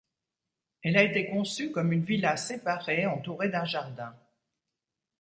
Elle 0.81 0.97
a 0.97 1.03
été 1.03 1.27
conçue 1.27 1.71
comme 1.71 1.91
une 1.93 2.01
villa 2.03 2.35
séparée, 2.35 3.05
entourée 3.05 3.49
d'un 3.49 3.65
jardin. 3.65 4.15